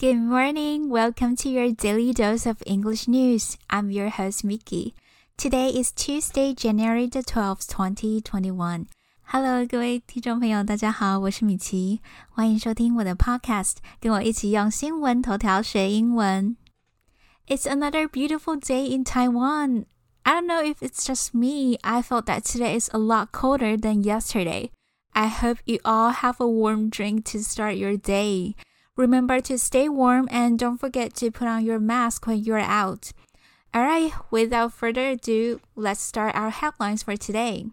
[0.00, 0.89] Good morning.
[0.89, 3.57] Welcome to your daily dose of English news.
[3.69, 4.93] I'm your host, Mickey.
[5.37, 8.87] Today is Tuesday, January the 12th, 2021.
[9.23, 11.99] Hello，各位听众朋友，大家好，我是米奇，
[12.29, 16.57] 欢迎收听我的 Podcast，跟我一起用新闻头条学英文。
[17.47, 19.85] It's another beautiful day in Taiwan.
[20.23, 21.77] I don't know if it's just me.
[21.81, 24.69] I felt that today is a lot colder than yesterday.
[25.13, 28.55] I hope you all have a warm drink to start your day.
[29.01, 33.13] Remember to stay warm and don't forget to put on your mask when you're out.
[33.75, 37.65] Alright, without further ado, let's start our headlines for today.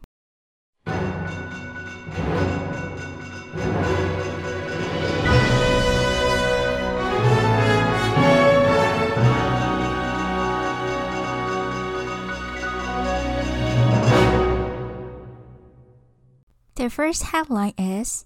[16.77, 18.25] The first headline is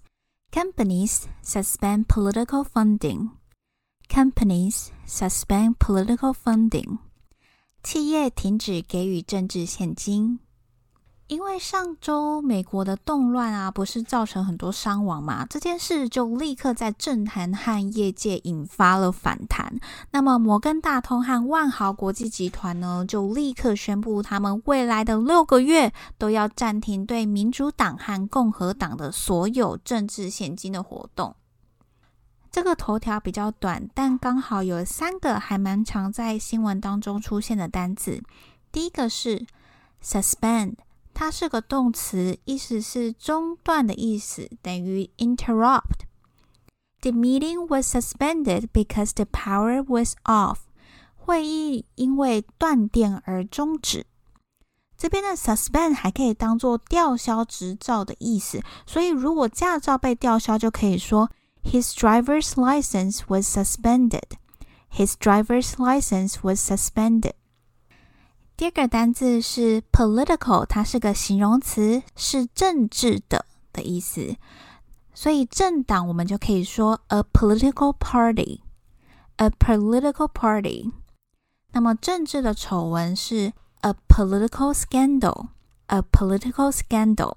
[0.52, 3.30] Companies suspend political funding.
[4.08, 6.98] Companies suspend political funding.
[7.82, 10.40] 企业停止给予政治现金。
[11.33, 15.43] 因为上周美国的动乱啊，不是造成很多伤亡嘛？
[15.49, 19.79] 这件事就立刻在政坛和业界引发了反弹。
[20.11, 31.35] 那么摩根大通和万豪国际集团呢，就立刻宣布，他们未来的六个月都要暂停对民主党和共和党的所有政治现金的活动。
[32.51, 38.21] 这个头条比较短，但刚好有三个还蛮常在新闻当中出现的单字。
[38.71, 39.47] 第一个是
[40.03, 40.75] suspend。
[41.13, 46.05] 它是个动词，意思是中断的意思，等于 interrupt。
[47.01, 50.59] The meeting was suspended because the power was off。
[51.15, 54.05] 会议因为断电而终止。
[54.97, 61.29] 这边的 suspend 还可以当做吊销执照的意思，所以如果驾照被吊销，就可以说
[61.63, 64.37] His driver's license was suspended.
[64.91, 67.33] His driver's license was suspended.
[68.55, 74.35] 第二个单字是 political，它是个形容词，是政治的的意思。
[75.13, 80.91] 所以政党我们就可以说 a political party，a political party。
[81.71, 87.35] 那么政治的丑闻是 a political scandal，a political scandal。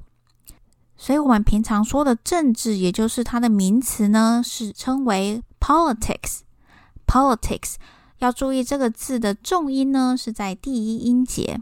[0.99, 7.77] 所以我们平常说的政治，也就是它的名词呢，是称为 politics，politics。
[8.19, 11.61] 要注意这个字的重音呢，是在第一音节。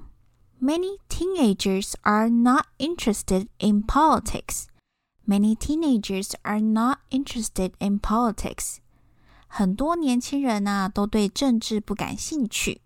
[0.60, 4.64] Many teenagers are not interested in politics.
[5.26, 8.76] Many teenagers are not interested in politics.
[9.48, 12.82] 很多年轻人啊，都对政治不感兴趣。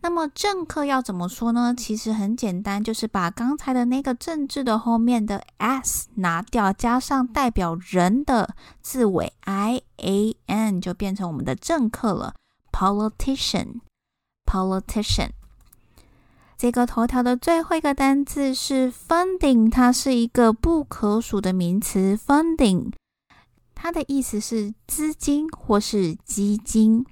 [0.00, 1.72] 那么政客要怎么说呢？
[1.76, 12.34] 其实很简单，就是把刚才的那个政治的后面的 s 拿掉，加上代表人的字尾 i a n，就变成我们的政客了。
[12.71, 15.31] politician，politician。
[16.57, 22.17] 这个头条的最后一个单字是 funding，它是一个不可数的名词。
[22.17, 22.93] funding，
[23.75, 27.05] 它的意思是资金或是基金。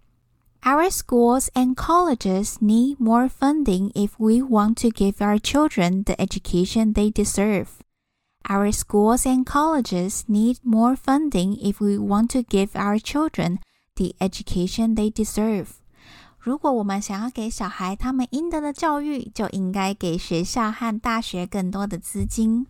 [0.63, 6.16] Our schools and colleges need more funding if we want to give our children the
[6.16, 7.68] education they deserve.
[8.47, 13.59] Our schools and colleges need more funding if we want to give our children
[14.00, 15.68] the education they deserve。
[16.40, 22.68] 如果我们想要给小孩他们应得的教育，就应该给学校和大学更多的资金。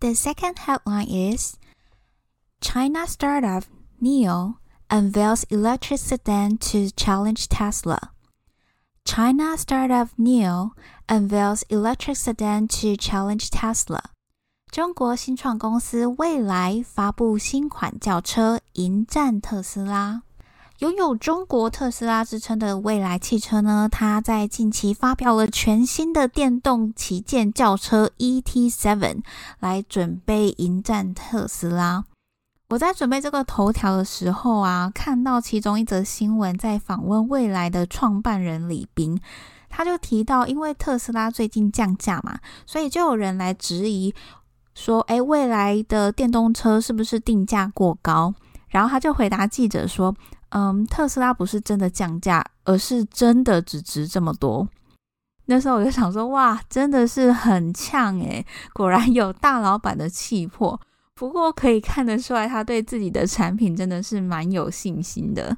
[0.00, 1.56] The second headline is
[2.60, 3.64] China startup
[4.00, 4.54] NIO
[4.88, 8.10] unveils electric sedan to challenge Tesla.
[9.04, 10.72] China startup NIO
[11.06, 14.10] unveils electric sedan to challenge Tesla.
[14.71, 20.23] 中国新创公司蔚来发布新款轿车迎战特斯拉。
[20.79, 29.21] 拥有“中国特斯拉”之称的蔚来汽车呢，它在近期发表了全新的电动旗舰轿车 ET7，
[29.61, 32.03] 来准备迎战特斯拉。
[32.67, 39.21] 我在准备这个头条的时候啊，看到其中一则新闻，在访问蔚来的创办人李斌，
[39.69, 44.13] 他就提到，因为特斯拉最近降价嘛，所以就有人来质疑。
[44.75, 48.33] 说：“哎，未来的电动车是不是定价过高？”
[48.69, 50.15] 然后他就回答记者说
[50.49, 54.67] ：“嗯，特斯拉不是真的降价，而是真的只值这么多。”
[55.47, 60.79] 那时候我就想说：“哇，真的是很呛诶，果然有大老板的气魄。”
[61.15, 65.57] 不过可以看得出来，他对自己的产品真的是蛮有信心的。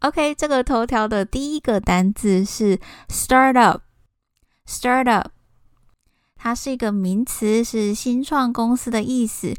[0.00, 2.78] OK，这个头条的第一个单字是
[3.08, 5.28] “startup”，“startup”。
[6.38, 9.54] 它是一个名词，是新创公司的意思。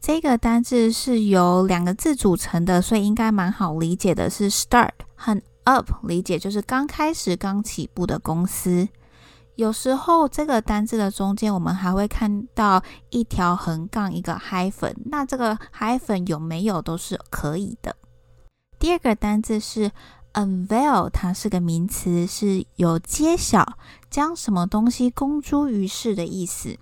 [0.00, 8.88] 这个单字是由两个字组成的，所以应该蛮好理解的，是 start 和 up 理解就是刚开始、刚起步的公司。
[9.56, 14.94] 有时候这个单字的中间，我们还会看到一条横杠，一个 hyphen。
[15.04, 17.94] 那这个 hyphen 有没有都是可以的。
[18.78, 19.92] 第二个单字是
[20.34, 23.76] unveil，它是个名词，是有揭晓、
[24.10, 26.78] 将什么东西公诸于世的意思。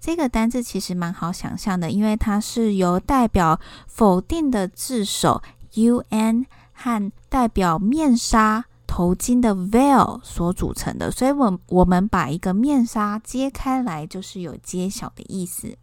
[0.00, 5.42] 这个单字其实蛮好想象的，因为它是由代表否定的字首
[5.74, 15.78] un 和代表面纱头巾的 veil 所组成的，所以，我我们把一个面纱揭开来，就是有揭晓的意思。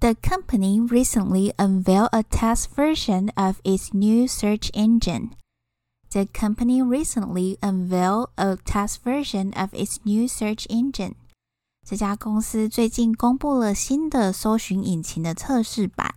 [0.00, 5.32] The company recently unveiled a test version of its new search engine.
[6.11, 11.15] The company recently unveiled a test version of its new search engine.
[11.85, 16.15] 这家公司最近公布了新的搜寻引擎的测试版。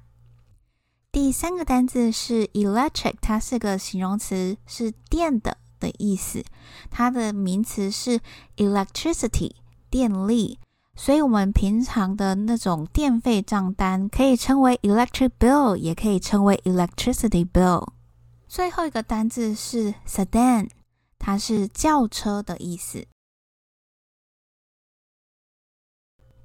[1.10, 6.44] 第三个单字是 electric，它是个形容词，是电的的意思。
[6.90, 8.20] 它的名词是
[8.56, 9.52] electricity，
[9.90, 10.60] 电力。
[10.94, 17.88] 所以，我们平常的那种电费账单可以称为 electric bill，也可以称为 electricity bill。
[18.52, 20.70] 最后一个单字是 sedan，
[21.18, 23.06] 它是轿车的意思。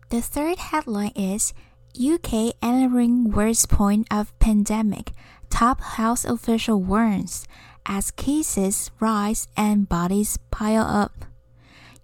[0.10, 1.54] The third headline is
[1.96, 5.14] UK entering worst point of pandemic.
[5.50, 7.46] Top health official warns
[7.84, 11.26] as cases rise and bodies pile up.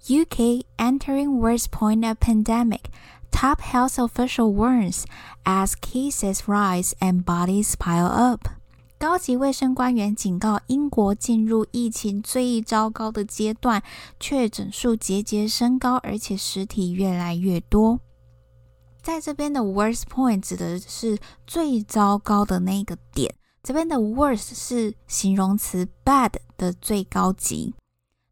[0.07, 2.89] UK entering worst point of pandemic.
[3.31, 5.05] Top health official warns
[5.45, 8.49] as cases rise and bodies pile up.
[9.04, 13.82] 高级卫生官员警告，英国进入疫情最糟糕的阶段，
[14.18, 18.00] 确诊数节节升高，而且实体越来越多。
[19.02, 27.74] 在这边的 worst point 指的是最糟糕的那个点，这边的 worst 是形容词 bad 的最高级。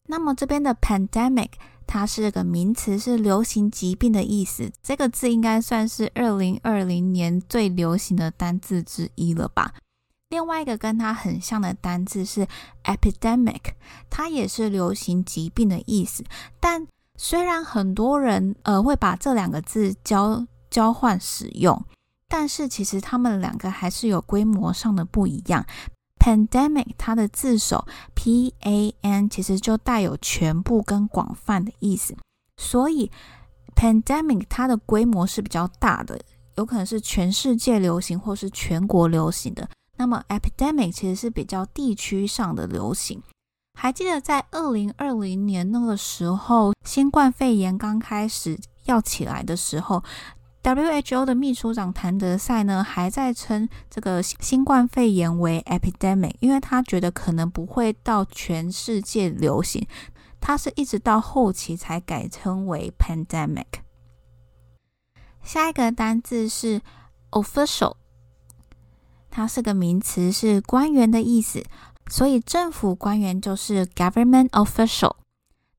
[0.07, 1.51] 那么这边的 pandemic
[1.87, 4.73] 它是个名词，是流行疾病的意思。
[4.83, 9.75] 这个字应该算是二零二零年最流行的单字之一了吧？
[10.33, 12.49] 另外一个跟它很像的单字是
[12.85, 13.61] epidemic，
[14.09, 16.25] 它也是流行疾病的意思。
[16.59, 16.89] 但
[17.19, 21.85] 虽然很多人呃会把这两个字交交换使用，
[22.29, 25.67] 但是其实它们两个还是有规模上的不一样。
[26.19, 27.85] pandemic 它的字首
[28.15, 32.17] p a n 其实就带有全部跟广泛的意思，
[32.57, 33.11] 所以
[33.77, 36.19] pandemic 它的规模是比较大的，
[36.57, 39.69] 有可能是全世界流行或是全国流行的。
[39.99, 43.23] 那么 epidemic 其实是比较地区上的流行。
[43.79, 50.03] 还记得在二零二零年那个时候，新冠肺炎刚开始要起来的时候
[50.63, 59.87] ，WHO 的秘书长谭德赛呢还在称这个新冠肺炎为 epidemic，因为他觉得可能不会到全世界流行，
[60.41, 63.67] 他是一直到后期才改称为 pandemic。
[65.43, 66.83] 下一个单字是
[67.31, 67.97] official。
[69.35, 71.65] 它是个名词，是官员的意思，
[72.09, 75.15] 所以政府官员就是 government official。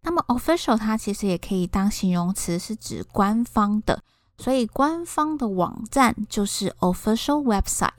[0.02, 4.02] 那么 official 它其实也可以当形容词，是指官方的，
[4.40, 7.92] 所以官方的网站就是 official website。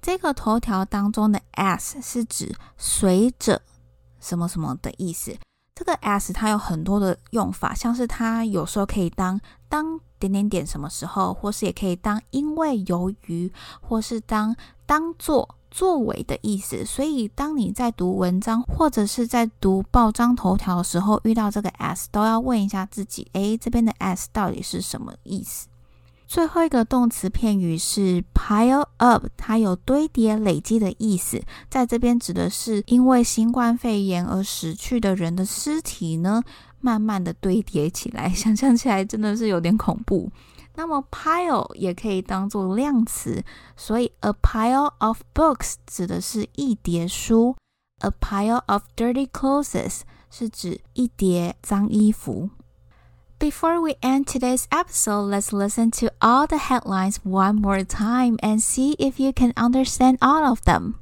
[0.00, 3.60] 这个头条当中的 as 是指随着
[4.20, 5.36] 什么什么的意思。
[5.74, 14.54] 这个 as 它有很多的用法，像是它有时候可以当当点点点什么时候，或是也可以当因为由于，或是当。
[14.90, 25.68] 当做作为的意思，所以当你在读文章或者是在读报章头条的时候，遇到这个 s，都要问一下自己，诶，这边的 s 到底是什么意思？
[26.30, 36.40] 最后一个动词片语是 pile up，它有堆叠、累积的意思，在这边指的是因为新冠肺炎而死去的人的尸体呢，
[36.78, 40.30] 慢慢的堆叠起来， 想象起来真的是有点恐怖。
[40.76, 43.42] 那么 pile 也可以当做量词，
[43.76, 47.56] 所以 a pile of books 指的是一叠书
[48.02, 52.50] ，a pile of dirty clothes 是指一叠脏衣服。
[53.40, 58.94] Before we end today's episode, let's listen to all the headlines one more time and see
[58.98, 61.00] if you can understand all of them.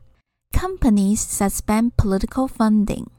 [0.52, 3.11] Companies suspend political funding.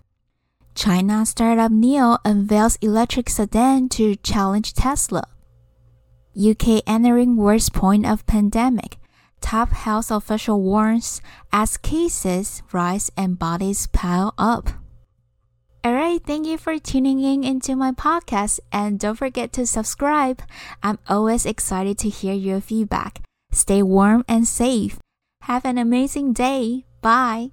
[0.73, 5.27] China startup NIO unveils electric sedan to challenge Tesla.
[6.33, 8.95] UK entering worst point of pandemic.
[9.41, 11.21] Top health official warns
[11.51, 14.78] as cases rise and bodies pile up.
[16.09, 20.41] Alright, thank you for tuning in into my podcast and don't forget to subscribe.
[20.81, 23.21] I'm always excited to hear your feedback.
[23.51, 24.97] Stay warm and safe.
[25.43, 26.85] Have an amazing day.
[27.01, 27.45] Bye.